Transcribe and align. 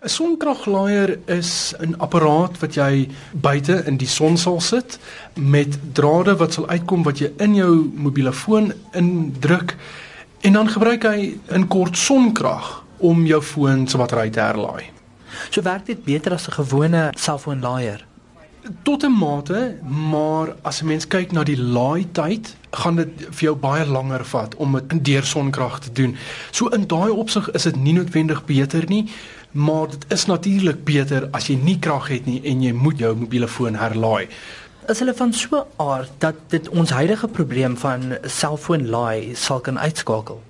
'n 0.00 0.08
Sonkraglaaier 0.08 1.18
is 1.26 1.74
'n 1.78 1.94
apparaat 1.98 2.58
wat 2.58 2.74
jy 2.74 3.08
buite 3.32 3.82
in 3.86 3.96
die 3.96 4.08
son 4.08 4.36
sal 4.36 4.60
sit 4.60 4.98
met 5.34 5.78
drade 5.92 6.36
wat 6.36 6.52
sal 6.52 6.68
uitkom 6.68 7.02
wat 7.02 7.18
jy 7.18 7.32
in 7.36 7.54
jou 7.54 7.90
mobiele 7.94 8.32
foon 8.32 8.72
indruk 8.92 9.76
en 10.40 10.52
dan 10.52 10.68
gebruik 10.68 11.02
hy 11.02 11.36
in 11.48 11.68
kort 11.68 11.96
sonkrag 11.96 12.84
om 12.96 13.26
jou 13.26 13.42
foon 13.42 13.88
se 13.88 13.96
battery 13.96 14.30
te 14.30 14.40
herlaai. 14.40 14.84
So 15.50 15.62
werk 15.62 15.86
dit 15.86 16.04
beter 16.04 16.32
as 16.32 16.48
'n 16.48 16.52
gewone 16.52 17.12
selfoonlaaier. 17.16 18.06
Tot 18.82 19.04
'n 19.04 19.12
mate, 19.12 19.76
maar 19.82 20.56
as 20.62 20.80
'n 20.80 20.86
mens 20.86 21.06
kyk 21.06 21.32
na 21.32 21.44
die 21.44 21.60
laaityd, 21.60 22.56
gaan 22.70 22.96
dit 22.96 23.08
vir 23.30 23.44
jou 23.44 23.56
baie 23.56 23.86
langer 23.86 24.24
vat 24.24 24.54
om 24.56 24.72
dit 24.72 25.04
deur 25.04 25.24
sonkrag 25.24 25.78
te 25.80 25.92
doen. 25.92 26.16
So 26.50 26.68
in 26.68 26.86
daai 26.86 27.10
opsig 27.10 27.50
is 27.50 27.62
dit 27.62 27.76
nie 27.76 27.92
noodwendig 27.92 28.44
beter 28.44 28.84
nie, 28.88 29.10
maar 29.52 29.88
dit 29.90 30.04
is 30.08 30.26
natuurlik 30.26 30.84
beter 30.84 31.28
as 31.36 31.48
jy 31.50 31.56
nie 31.58 31.78
krag 31.78 32.08
het 32.08 32.26
nie 32.26 32.40
en 32.46 32.62
jy 32.62 32.72
moet 32.72 32.98
jou 32.98 33.14
mobiele 33.16 33.48
foon 33.48 33.78
herlaai. 33.80 34.28
Is 34.88 34.98
hulle 35.02 35.14
van 35.14 35.32
so 35.32 35.64
aard 35.76 36.12
dat 36.18 36.38
dit 36.48 36.68
ons 36.68 36.90
huidige 36.90 37.28
probleem 37.28 37.76
van 37.76 38.14
selfoonlaai 38.24 39.34
sal 39.34 39.60
kan 39.60 39.78
uitskakel? 39.78 40.40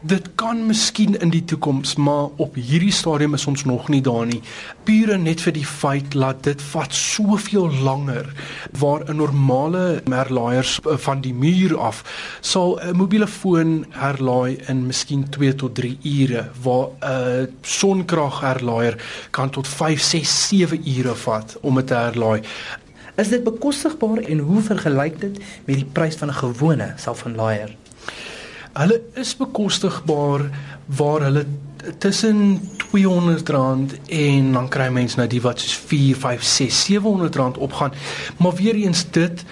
Dit 0.00 0.28
kan 0.38 0.60
miskien 0.62 1.16
in 1.18 1.32
die 1.34 1.42
toekoms, 1.42 1.96
maar 1.98 2.28
op 2.38 2.54
hierdie 2.54 2.92
stadium 2.94 3.32
is 3.34 3.46
ons 3.50 3.64
nog 3.66 3.88
nie 3.90 3.98
daar 4.06 4.28
nie. 4.30 4.38
Pure 4.86 5.16
net 5.18 5.40
vir 5.42 5.56
die 5.56 5.64
feit 5.66 6.12
dat 6.14 6.44
dit 6.46 6.60
vat 6.70 6.94
soveel 6.94 7.66
langer 7.82 8.28
waar 8.78 9.02
'n 9.08 9.16
normale 9.16 10.00
herlaaiers 10.06 10.78
van 10.84 11.20
die 11.20 11.34
muur 11.34 11.74
af 11.78 12.04
sal 12.40 12.78
'n 12.78 12.96
mobiele 12.96 13.26
foon 13.26 13.86
herlaai 13.90 14.58
in 14.68 14.86
miskien 14.86 15.28
2 15.30 15.54
tot 15.54 15.74
3 15.74 15.98
ure 16.02 16.46
waar 16.62 16.88
'n 17.02 17.48
sonkragherlaaier 17.62 19.02
kan 19.30 19.50
tot 19.50 19.68
5, 19.68 20.00
6, 20.00 20.48
7 20.48 20.82
ure 20.86 21.14
vat 21.14 21.58
om 21.60 21.74
dit 21.74 21.86
te 21.86 21.94
herlaai. 21.94 22.40
Is 23.16 23.28
dit 23.28 23.44
bekostigbaar 23.44 24.18
en 24.18 24.38
hoe 24.38 24.62
vergelyk 24.62 25.20
dit 25.20 25.38
met 25.64 25.76
die 25.76 25.90
prys 25.92 26.14
van 26.14 26.28
'n 26.28 26.34
gewone 26.34 26.92
selfoonlaaier? 26.96 27.87
Hulle 28.78 29.00
is 29.18 29.36
bekostigbaar 29.36 30.44
waar 30.86 31.24
hulle 31.26 31.46
tussen 31.98 32.60
R200 32.88 33.98
en 34.08 34.52
dan 34.52 34.68
kry 34.68 34.88
mense 34.94 35.18
nou 35.18 35.26
die 35.28 35.42
wat 35.42 35.60
soos 35.60 35.74
4, 35.90 36.16
5, 36.16 36.42
6, 36.42 36.84
700 36.84 37.36
rand 37.36 37.58
opgaan. 37.58 37.92
Maar 38.38 38.54
weer 38.54 38.74
eens 38.74 39.04
dit 39.10 39.44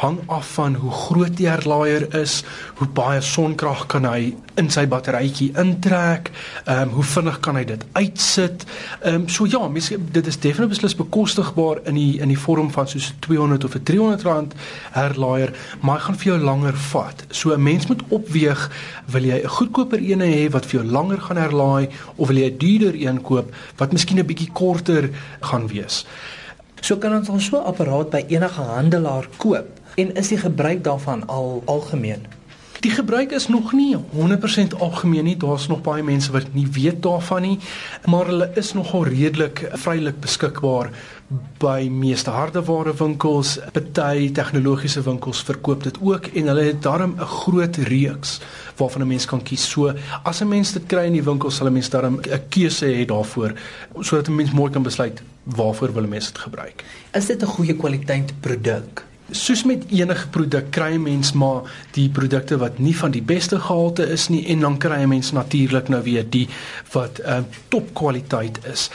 hang 0.00 0.18
af 0.32 0.54
van 0.56 0.74
hoe 0.80 0.90
groot 0.90 1.36
die 1.36 1.48
herlaaier 1.48 2.06
is, 2.16 2.40
hoe 2.78 2.88
baie 2.96 3.20
sonkrag 3.20 3.84
kan 3.92 4.06
hy 4.08 4.32
in 4.60 4.70
sy 4.72 4.86
batterytjie 4.88 5.50
intrek, 5.60 6.30
ehm 6.64 6.88
um, 6.88 6.94
hoe 6.96 7.04
vinnig 7.04 7.36
kan 7.44 7.58
hy 7.58 7.64
dit 7.68 7.84
uitsit. 7.98 8.64
Ehm 9.02 9.22
um, 9.22 9.28
so 9.28 9.48
ja, 9.48 9.60
mens 9.68 9.90
dit 9.90 10.26
is 10.32 10.40
definitief 10.40 10.72
beslis 10.74 10.96
bekostigbaar 10.96 11.82
in 11.90 12.00
die 12.00 12.20
in 12.24 12.32
die 12.32 12.38
vorm 12.38 12.72
van 12.72 12.88
soos 12.88 13.10
200 13.26 13.64
of 13.68 13.76
'n 13.76 13.84
300 13.92 14.26
rand 14.28 14.54
herlaaier, 14.96 15.52
maar 15.80 15.98
hy 15.98 16.04
gaan 16.06 16.20
vir 16.22 16.32
jou 16.32 16.40
langer 16.48 16.76
vat. 16.90 17.24
So 17.30 17.52
'n 17.54 17.62
mens 17.62 17.86
moet 17.86 18.02
opweeg, 18.08 18.70
wil 19.06 19.24
jy 19.24 19.42
'n 19.42 19.54
goedkoper 19.56 20.00
een 20.00 20.20
hê 20.20 20.50
wat 20.50 20.66
vir 20.66 20.80
jou 20.80 20.90
langer 20.92 21.20
gaan 21.20 21.36
herlaai 21.36 21.88
of 22.16 22.28
wil 22.28 22.36
jy 22.36 22.50
'n 22.50 22.58
duurder 22.58 22.94
een 22.94 23.20
koop 23.22 23.54
wat 23.76 23.92
miskien 23.92 24.18
'n 24.18 24.26
bietjie 24.26 24.52
korter 24.52 25.10
gaan 25.40 25.68
wees? 25.68 26.06
So 26.80 26.96
kan 26.96 27.12
ons 27.14 27.28
ons 27.28 27.44
so 27.44 27.56
'n 27.58 27.66
apparaat 27.66 28.10
by 28.10 28.24
enige 28.28 28.62
handelaar 28.62 29.28
koop 29.36 29.80
En 29.94 30.14
is 30.14 30.28
die 30.28 30.38
gebruik 30.38 30.84
daarvan 30.84 31.26
al 31.26 31.62
algemeen? 31.64 32.26
Die 32.80 32.90
gebruik 32.90 33.32
is 33.36 33.48
nog 33.48 33.72
nie 33.76 33.96
100% 33.96 34.76
algemeen 34.78 35.24
nie. 35.24 35.36
Daar's 35.36 35.66
nog 35.68 35.82
baie 35.84 36.02
mense 36.02 36.32
wat 36.32 36.54
nie 36.56 36.66
weet 36.72 37.02
daarvan 37.04 37.42
nie, 37.44 37.58
maar 38.08 38.30
hulle 38.32 38.46
is 38.56 38.72
nogal 38.72 39.04
redelik 39.04 39.66
vrylik 39.82 40.20
beskikbaar 40.24 40.88
by 41.60 41.90
meeste 41.92 42.32
hardewarewinkels, 42.32 43.58
party 43.74 44.30
tegnologiese 44.34 45.02
winkels 45.04 45.42
verkoop 45.46 45.84
dit 45.84 46.00
ook 46.00 46.30
en 46.32 46.48
hulle 46.50 46.64
het 46.70 46.80
daarom 46.82 47.14
'n 47.18 47.28
groot 47.42 47.76
reeks 47.76 48.40
waarvan 48.76 49.02
'n 49.02 49.08
mens 49.08 49.26
kan 49.26 49.42
kies. 49.42 49.68
So 49.68 49.92
as 50.24 50.40
'n 50.40 50.48
mens 50.48 50.72
dit 50.72 50.86
kry 50.86 51.04
in 51.04 51.12
die 51.12 51.22
winkel, 51.22 51.50
sal 51.50 51.66
'n 51.66 51.72
mens 51.72 51.90
daarom 51.90 52.20
'n 52.20 52.48
keuse 52.48 52.86
hê 52.86 53.04
daarvoor 53.04 53.52
sodat 54.00 54.28
'n 54.28 54.34
mens 54.34 54.52
mooi 54.52 54.72
kan 54.72 54.82
besluit 54.82 55.22
waarvoor 55.44 55.92
wil 55.92 56.02
'n 56.02 56.08
mens 56.08 56.26
dit 56.26 56.38
gebruik. 56.38 56.84
Is 57.12 57.26
dit 57.26 57.42
'n 57.42 57.46
goeie 57.46 57.76
kwaliteit 57.76 58.32
produk? 58.40 59.09
Soos 59.30 59.64
met 59.64 59.84
enige 59.90 60.28
produk 60.28 60.70
kry 60.70 60.94
'n 60.94 61.02
mens 61.02 61.32
maar 61.32 61.62
die 61.92 62.08
produkte 62.08 62.58
wat 62.58 62.78
nie 62.78 62.96
van 62.96 63.10
die 63.10 63.22
beste 63.22 63.58
gehalte 63.58 64.02
is 64.02 64.28
nie 64.28 64.46
en 64.46 64.60
dan 64.60 64.78
kry 64.78 65.02
'n 65.02 65.08
mens 65.08 65.32
natuurlik 65.32 65.88
nou 65.88 66.02
weer 66.02 66.24
die 66.30 66.48
wat 66.92 67.20
uh, 67.20 67.38
topkwaliteit 67.68 68.58
is. 68.64 68.90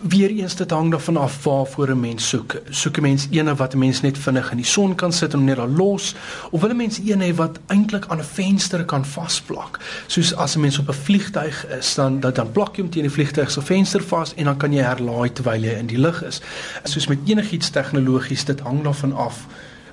Weereens 0.00 0.56
dit 0.56 0.70
hang 0.70 0.90
daarvan 0.90 1.16
af 1.16 1.44
waarvoor 1.44 1.90
'n 1.90 2.00
mens 2.00 2.28
soek. 2.28 2.56
Soek 2.70 2.96
'n 2.96 3.02
mens 3.02 3.26
eene 3.30 3.54
wat 3.54 3.74
'n 3.74 3.78
mens 3.78 4.00
net 4.00 4.18
vinnig 4.18 4.50
in 4.50 4.56
die 4.56 4.66
son 4.66 4.94
kan 4.94 5.12
sit 5.12 5.32
en 5.32 5.44
net 5.44 5.56
daar 5.56 5.68
los 5.68 6.14
of 6.50 6.60
wil 6.60 6.70
'n 6.70 6.76
mens 6.76 7.00
een 7.04 7.20
hê 7.20 7.34
wat 7.34 7.58
eintlik 7.66 8.06
aan 8.08 8.18
'n 8.18 8.24
venster 8.24 8.84
kan 8.84 9.04
vasplak. 9.04 9.80
Soos 10.06 10.34
as 10.34 10.56
'n 10.56 10.60
mens 10.60 10.78
op 10.78 10.88
'n 10.88 10.92
vliegtyg 10.92 11.66
is, 11.66 11.94
dan 11.94 12.20
dat 12.20 12.34
dan 12.34 12.52
plak 12.52 12.76
jy 12.76 12.82
hom 12.82 12.90
teen 12.90 13.02
die 13.02 13.10
vliegtyg 13.10 13.50
se 13.50 13.62
venster 13.62 14.02
vas 14.02 14.34
en 14.34 14.44
dan 14.44 14.56
kan 14.56 14.72
jy 14.72 14.82
herlaai 14.82 15.32
terwyl 15.32 15.62
jy 15.62 15.78
in 15.78 15.86
die 15.86 15.98
lug 15.98 16.24
is. 16.24 16.40
Soos 16.84 17.06
met 17.06 17.18
enigiets 17.26 17.70
tegnologies, 17.70 18.44
dit 18.44 18.60
hang 18.60 18.82
daarvan 18.82 19.12
af 19.12 19.46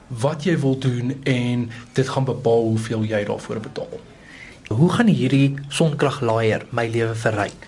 wat 0.08 0.44
jy 0.44 0.60
wil 0.60 0.78
doen 0.80 1.20
en 1.24 1.70
dit 1.94 2.10
gaan 2.10 2.26
bepaal 2.26 2.64
hoeveel 2.64 3.04
jy 3.04 3.24
daarvoor 3.24 3.60
betaal. 3.60 4.00
Hoe 4.68 4.90
gaan 4.90 5.08
hierdie 5.08 5.54
sonkraglaaier 5.68 6.66
my 6.70 6.88
lewe 6.88 7.16
verryk? 7.16 7.68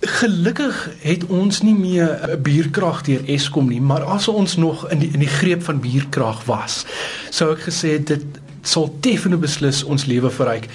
Gelukkig 0.00 0.88
het 1.00 1.26
ons 1.28 1.60
nie 1.62 1.74
meer 1.76 2.38
bierkrag 2.42 3.02
deur 3.04 3.26
Eskom 3.28 3.68
nie, 3.68 3.80
maar 3.80 4.06
as 4.08 4.28
ons 4.28 4.56
nog 4.56 4.86
in 4.90 5.02
die 5.02 5.10
in 5.12 5.20
die 5.20 5.28
greep 5.28 5.62
van 5.62 5.80
bierkrag 5.80 6.44
was, 6.48 6.84
sou 7.30 7.50
ek 7.52 7.66
gesê 7.68 7.98
dit 7.98 8.24
sal 8.62 8.88
definitief 9.00 9.44
beslis 9.44 9.84
ons 9.84 10.08
lewe 10.08 10.30
verryk 10.32 10.70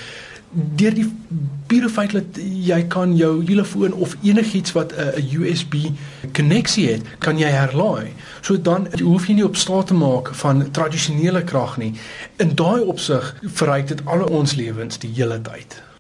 deur 0.56 0.94
die 0.96 1.06
pure 1.68 1.90
feit 1.92 2.14
dat 2.16 2.38
jy 2.40 2.78
kan 2.92 3.16
jou 3.18 3.32
telefoon 3.46 3.94
of 3.94 4.16
enigiets 4.24 4.72
wat 4.72 4.94
'n 4.94 5.26
USB 5.40 5.76
koneksie 6.32 6.88
het, 6.92 7.02
kan 7.20 7.38
jy 7.38 7.50
herlaai. 7.50 8.14
So 8.42 8.62
dan 8.62 8.88
hoef 9.04 9.28
jy 9.28 9.34
nie 9.34 9.46
op 9.46 9.56
staat 9.56 9.88
te 9.88 9.94
maak 9.94 10.36
van 10.36 10.72
tradisionele 10.72 11.44
krag 11.44 11.78
nie. 11.78 11.94
In 12.38 12.56
daai 12.56 12.82
opsig 12.82 13.36
verryk 13.42 13.88
dit 13.88 14.06
al 14.06 14.24
ons 14.24 14.56
lewens 14.56 14.98
die 14.98 15.12
hele 15.16 15.42
tyd. 15.42 15.95